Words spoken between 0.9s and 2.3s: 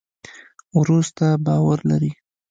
ستا باور لري.